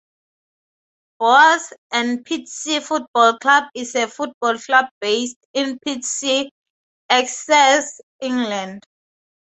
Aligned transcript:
Bowers 1.19 1.73
and 1.91 2.25
Pitsea 2.25 2.81
Football 2.81 3.37
Club 3.37 3.65
is 3.75 3.93
a 3.93 4.07
football 4.07 4.57
club 4.57 4.85
based 4.99 5.37
in 5.53 5.77
Pitsea, 5.77 6.49
Essex, 7.07 8.01
England. 8.19 8.83